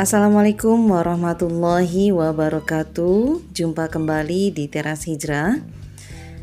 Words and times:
Assalamualaikum 0.00 0.96
warahmatullahi 0.96 2.08
wabarakatuh. 2.08 3.52
Jumpa 3.52 3.92
kembali 3.92 4.48
di 4.48 4.64
Teras 4.64 5.04
Hijrah 5.04 5.60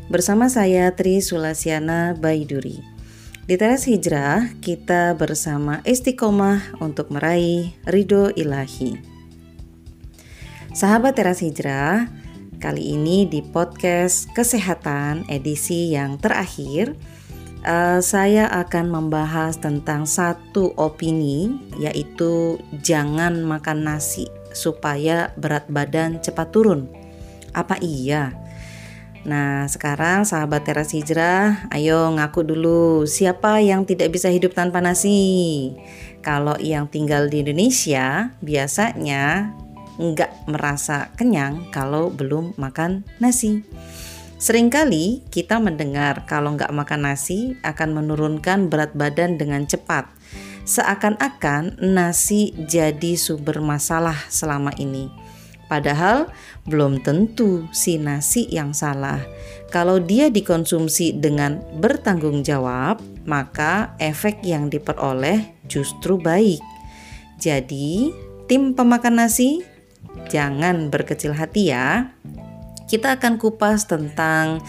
bersama 0.06 0.46
saya 0.46 0.94
Tri 0.94 1.18
Sulasiana 1.18 2.14
Baiduri. 2.14 2.78
Di 3.50 3.58
Teras 3.58 3.82
Hijrah 3.90 4.54
kita 4.62 5.18
bersama 5.18 5.82
istiqomah 5.82 6.78
untuk 6.78 7.10
meraih 7.10 7.74
ridho 7.82 8.30
ilahi. 8.30 9.02
Sahabat 10.70 11.18
Teras 11.18 11.42
Hijrah, 11.42 12.06
kali 12.62 12.94
ini 12.94 13.26
di 13.26 13.42
podcast 13.42 14.30
kesehatan 14.38 15.26
edisi 15.26 15.90
yang 15.90 16.14
terakhir 16.22 16.94
uh, 17.64 17.98
saya 18.02 18.46
akan 18.50 18.90
membahas 18.90 19.58
tentang 19.58 20.04
satu 20.04 20.74
opini, 20.76 21.54
yaitu 21.78 22.60
jangan 22.84 23.42
makan 23.42 23.86
nasi 23.86 24.28
supaya 24.52 25.30
berat 25.38 25.66
badan 25.70 26.18
cepat 26.18 26.50
turun. 26.50 26.90
Apa 27.54 27.80
iya? 27.80 28.34
Nah, 29.26 29.66
sekarang 29.66 30.22
sahabat 30.22 30.62
teras 30.64 30.94
hijrah, 30.94 31.68
ayo 31.74 32.08
ngaku 32.14 32.46
dulu 32.46 33.04
siapa 33.04 33.58
yang 33.60 33.82
tidak 33.82 34.14
bisa 34.14 34.30
hidup 34.30 34.54
tanpa 34.54 34.78
nasi. 34.78 35.74
Kalau 36.22 36.54
yang 36.62 36.86
tinggal 36.86 37.26
di 37.26 37.42
Indonesia, 37.42 38.32
biasanya 38.40 39.52
nggak 39.98 40.46
merasa 40.46 41.10
kenyang 41.18 41.66
kalau 41.74 42.08
belum 42.08 42.54
makan 42.54 43.02
nasi. 43.18 43.66
Seringkali 44.38 45.26
kita 45.34 45.58
mendengar 45.58 46.22
kalau 46.22 46.54
nggak 46.54 46.70
makan 46.70 47.10
nasi 47.10 47.58
akan 47.66 47.98
menurunkan 47.98 48.70
berat 48.70 48.94
badan 48.94 49.34
dengan 49.34 49.66
cepat. 49.66 50.06
Seakan-akan 50.62 51.82
nasi 51.82 52.54
jadi 52.54 53.18
sumber 53.18 53.58
masalah 53.58 54.14
selama 54.30 54.70
ini. 54.78 55.10
Padahal 55.66 56.30
belum 56.70 57.02
tentu 57.02 57.66
si 57.74 57.98
nasi 57.98 58.46
yang 58.46 58.70
salah. 58.70 59.18
Kalau 59.74 59.98
dia 59.98 60.30
dikonsumsi 60.30 61.18
dengan 61.18 61.58
bertanggung 61.82 62.46
jawab, 62.46 63.02
maka 63.26 63.98
efek 63.98 64.46
yang 64.46 64.70
diperoleh 64.70 65.66
justru 65.66 66.14
baik. 66.14 66.62
Jadi, 67.42 68.14
tim 68.46 68.78
pemakan 68.78 69.18
nasi 69.18 69.66
jangan 70.30 70.94
berkecil 70.94 71.34
hati 71.34 71.74
ya 71.74 72.14
kita 72.88 73.20
akan 73.20 73.36
kupas 73.36 73.84
tentang 73.84 74.64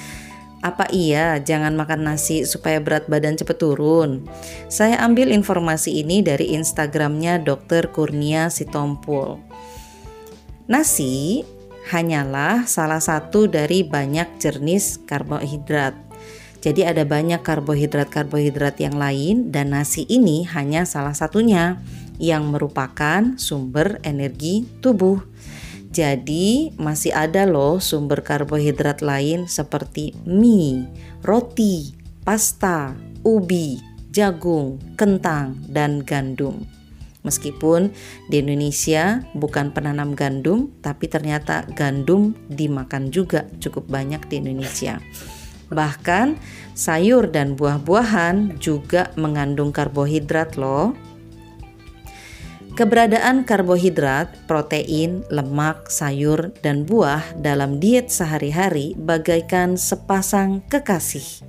apa 0.60 0.92
iya 0.92 1.40
jangan 1.40 1.72
makan 1.80 2.04
nasi 2.04 2.44
supaya 2.44 2.84
berat 2.84 3.08
badan 3.08 3.40
cepat 3.40 3.64
turun? 3.64 4.28
Saya 4.68 5.00
ambil 5.08 5.32
informasi 5.32 6.04
ini 6.04 6.20
dari 6.20 6.52
Instagramnya 6.52 7.40
Dr. 7.40 7.96
Kurnia 7.96 8.52
Sitompul. 8.52 9.40
Nasi 10.68 11.48
hanyalah 11.90 12.68
salah 12.68 13.00
satu 13.00 13.48
dari 13.48 13.88
banyak 13.88 14.38
jenis 14.38 15.00
karbohidrat. 15.08 15.96
Jadi 16.60 16.84
ada 16.84 17.08
banyak 17.08 17.40
karbohidrat-karbohidrat 17.40 18.84
yang 18.84 19.00
lain 19.00 19.48
dan 19.48 19.72
nasi 19.72 20.04
ini 20.12 20.44
hanya 20.44 20.84
salah 20.84 21.16
satunya 21.16 21.80
yang 22.20 22.52
merupakan 22.52 23.40
sumber 23.40 24.04
energi 24.04 24.68
tubuh. 24.84 25.24
Jadi 25.90 26.78
masih 26.78 27.10
ada 27.18 27.50
loh 27.50 27.82
sumber 27.82 28.22
karbohidrat 28.22 29.02
lain 29.02 29.50
seperti 29.50 30.14
mie, 30.22 30.86
roti, 31.26 31.98
pasta, 32.22 32.94
ubi, 33.26 33.82
jagung, 34.14 34.78
kentang, 34.94 35.58
dan 35.66 36.06
gandum. 36.06 36.62
Meskipun 37.26 37.92
di 38.32 38.40
Indonesia 38.40 39.26
bukan 39.36 39.76
penanam 39.76 40.16
gandum, 40.16 40.72
tapi 40.80 41.12
ternyata 41.12 41.68
gandum 41.76 42.32
dimakan 42.48 43.12
juga 43.12 43.50
cukup 43.60 43.92
banyak 43.92 44.24
di 44.32 44.40
Indonesia. 44.40 45.04
Bahkan 45.70 46.40
sayur 46.74 47.30
dan 47.30 47.54
buah-buahan 47.54 48.58
juga 48.58 49.12
mengandung 49.20 49.70
karbohidrat 49.70 50.58
loh. 50.58 50.96
Keberadaan 52.80 53.44
karbohidrat, 53.44 54.48
protein, 54.48 55.28
lemak, 55.28 55.92
sayur, 55.92 56.56
dan 56.64 56.88
buah 56.88 57.36
dalam 57.36 57.76
diet 57.76 58.08
sehari-hari 58.08 58.96
bagaikan 58.96 59.76
sepasang 59.76 60.64
kekasih. 60.72 61.44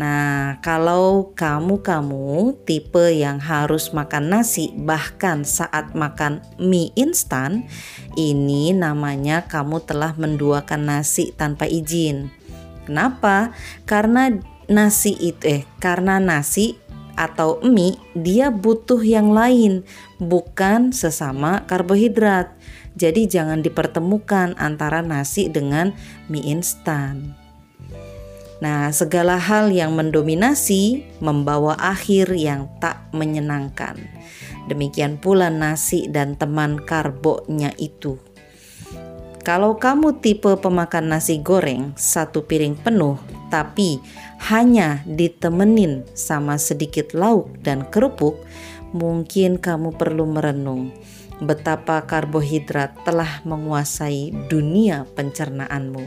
Nah, 0.00 0.56
kalau 0.64 1.36
kamu-kamu 1.36 2.56
tipe 2.64 3.04
yang 3.12 3.36
harus 3.36 3.92
makan 3.92 4.32
nasi 4.32 4.72
bahkan 4.80 5.44
saat 5.44 5.92
makan 5.92 6.40
mie 6.56 6.88
instan, 6.96 7.68
ini 8.16 8.72
namanya 8.72 9.44
kamu 9.44 9.84
telah 9.84 10.16
menduakan 10.16 10.88
nasi 10.88 11.36
tanpa 11.36 11.68
izin. 11.68 12.32
Kenapa? 12.88 13.52
Karena 13.84 14.32
nasi 14.72 15.12
itu 15.20 15.60
eh 15.60 15.62
karena 15.78 16.16
nasi 16.16 16.80
atau 17.16 17.58
mie, 17.64 17.98
dia 18.12 18.52
butuh 18.52 19.00
yang 19.00 19.32
lain, 19.32 19.82
bukan 20.20 20.92
sesama 20.92 21.64
karbohidrat. 21.64 22.52
Jadi 22.96 23.28
jangan 23.28 23.60
dipertemukan 23.60 24.56
antara 24.56 25.00
nasi 25.00 25.48
dengan 25.48 25.92
mie 26.28 26.48
instan. 26.48 27.36
Nah, 28.56 28.88
segala 28.88 29.36
hal 29.36 29.68
yang 29.68 29.92
mendominasi 29.92 31.04
membawa 31.20 31.76
akhir 31.76 32.32
yang 32.32 32.72
tak 32.80 33.04
menyenangkan. 33.12 34.00
Demikian 34.66 35.20
pula 35.20 35.52
nasi 35.52 36.08
dan 36.08 36.40
teman 36.40 36.80
karbonya 36.80 37.76
itu. 37.76 38.16
Kalau 39.46 39.78
kamu 39.78 40.18
tipe 40.18 40.50
pemakan 40.58 41.06
nasi 41.06 41.38
goreng 41.38 41.94
satu 41.94 42.48
piring 42.48 42.74
penuh, 42.74 43.14
tapi 43.48 44.02
hanya 44.50 45.02
ditemenin 45.06 46.06
sama 46.12 46.58
sedikit 46.58 47.14
lauk 47.14 47.50
dan 47.62 47.86
kerupuk, 47.88 48.42
mungkin 48.92 49.58
kamu 49.60 49.94
perlu 49.94 50.24
merenung 50.26 50.92
betapa 51.36 52.00
karbohidrat 52.08 53.04
telah 53.04 53.44
menguasai 53.44 54.32
dunia 54.48 55.04
pencernaanmu. 55.16 56.04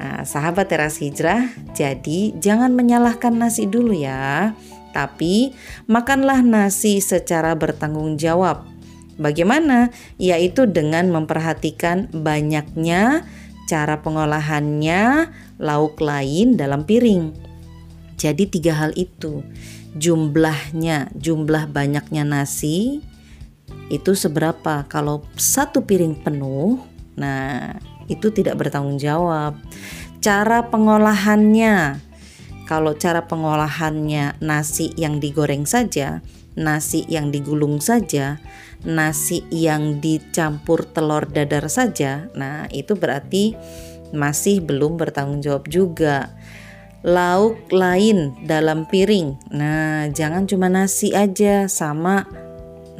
Nah, 0.00 0.22
sahabat 0.24 0.70
teras 0.70 1.02
hijrah, 1.02 1.50
jadi 1.76 2.32
jangan 2.38 2.72
menyalahkan 2.72 3.36
nasi 3.36 3.68
dulu 3.68 3.92
ya, 3.92 4.54
tapi 4.96 5.52
makanlah 5.90 6.40
nasi 6.40 7.02
secara 7.04 7.52
bertanggung 7.58 8.16
jawab 8.16 8.70
Bagaimana? 9.20 9.92
Yaitu 10.16 10.64
dengan 10.64 11.12
memperhatikan 11.12 12.08
banyaknya 12.08 13.28
cara 13.70 14.02
pengolahannya 14.02 15.30
lauk 15.62 16.02
lain 16.02 16.58
dalam 16.58 16.82
piring. 16.82 17.30
Jadi 18.18 18.50
tiga 18.50 18.74
hal 18.74 18.90
itu. 18.98 19.46
Jumlahnya, 19.94 21.14
jumlah 21.14 21.70
banyaknya 21.70 22.26
nasi 22.26 22.98
itu 23.86 24.18
seberapa? 24.18 24.86
Kalau 24.90 25.22
satu 25.38 25.86
piring 25.86 26.18
penuh, 26.18 26.82
nah 27.14 27.78
itu 28.10 28.34
tidak 28.34 28.58
bertanggung 28.58 28.98
jawab. 28.98 29.54
Cara 30.18 30.66
pengolahannya, 30.66 32.02
kalau 32.66 32.98
cara 32.98 33.26
pengolahannya 33.26 34.42
nasi 34.42 34.90
yang 34.98 35.22
digoreng 35.22 35.62
saja, 35.66 36.22
nasi 36.60 37.08
yang 37.08 37.32
digulung 37.32 37.80
saja, 37.80 38.36
nasi 38.84 39.48
yang 39.48 40.04
dicampur 40.04 40.84
telur 40.84 41.24
dadar 41.24 41.72
saja, 41.72 42.28
nah 42.36 42.68
itu 42.68 42.92
berarti 42.92 43.56
masih 44.12 44.60
belum 44.60 45.00
bertanggung 45.00 45.40
jawab 45.40 45.64
juga. 45.72 46.36
Lauk 47.00 47.72
lain 47.72 48.36
dalam 48.44 48.84
piring, 48.84 49.40
nah 49.48 50.04
jangan 50.12 50.44
cuma 50.44 50.68
nasi 50.68 51.16
aja 51.16 51.64
sama 51.64 52.28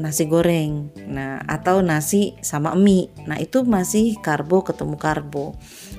nasi 0.00 0.24
goreng, 0.24 0.88
nah 1.04 1.44
atau 1.44 1.84
nasi 1.84 2.32
sama 2.40 2.72
mie, 2.72 3.12
nah 3.28 3.36
itu 3.36 3.60
masih 3.60 4.16
karbo 4.24 4.64
ketemu 4.64 4.96
karbo. 4.96 5.52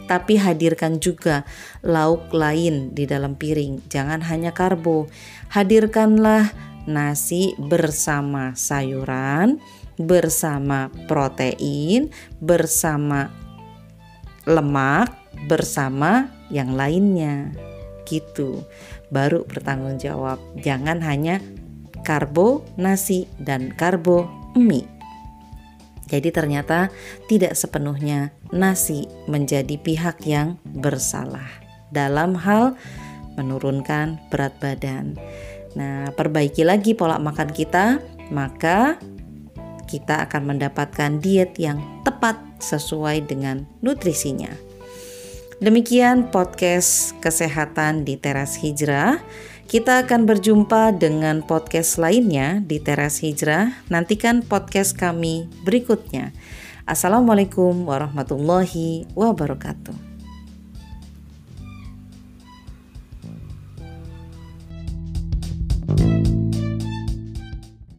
Tapi 0.10 0.42
hadirkan 0.42 0.98
juga 0.98 1.46
lauk 1.86 2.34
lain 2.34 2.92
di 2.98 3.06
dalam 3.06 3.38
piring, 3.38 3.86
jangan 3.86 4.26
hanya 4.26 4.50
karbo. 4.50 5.06
Hadirkanlah 5.54 6.50
nasi 6.90 7.54
bersama 7.58 8.54
sayuran, 8.58 9.62
bersama 9.98 10.90
protein, 11.06 12.10
bersama 12.42 13.30
lemak, 14.46 15.14
bersama 15.46 16.30
yang 16.50 16.74
lainnya. 16.74 17.54
Gitu. 18.06 18.66
Baru 19.14 19.48
bertanggung 19.48 20.02
jawab. 20.02 20.42
Jangan 20.60 21.00
hanya 21.06 21.40
karbo 22.04 22.66
nasi 22.76 23.30
dan 23.38 23.72
karbo 23.72 24.28
mie. 24.58 24.90
Jadi 26.12 26.28
ternyata 26.28 26.92
tidak 27.32 27.56
sepenuhnya 27.56 28.36
nasi 28.52 29.08
menjadi 29.32 29.80
pihak 29.80 30.28
yang 30.28 30.60
bersalah 30.68 31.48
dalam 31.88 32.36
hal 32.36 32.76
menurunkan 33.40 34.20
berat 34.28 34.52
badan. 34.60 35.16
Nah, 35.76 36.12
perbaiki 36.12 36.68
lagi 36.68 36.92
pola 36.94 37.16
makan 37.22 37.50
kita, 37.52 38.04
maka 38.32 39.00
kita 39.88 40.24
akan 40.24 40.56
mendapatkan 40.56 41.20
diet 41.20 41.60
yang 41.60 41.84
tepat 42.08 42.40
sesuai 42.64 43.28
dengan 43.28 43.68
nutrisinya. 43.84 44.52
Demikian 45.62 46.34
podcast 46.34 47.14
kesehatan 47.22 48.02
di 48.02 48.18
teras 48.18 48.58
hijrah. 48.58 49.22
Kita 49.70 50.04
akan 50.04 50.28
berjumpa 50.28 50.98
dengan 50.98 51.46
podcast 51.46 52.02
lainnya 52.02 52.60
di 52.66 52.82
teras 52.82 53.22
hijrah. 53.22 53.72
Nantikan 53.88 54.42
podcast 54.42 54.98
kami 54.98 55.48
berikutnya. 55.64 56.34
Assalamualaikum 56.90 57.88
warahmatullahi 57.88 59.06
wabarakatuh. 59.14 60.11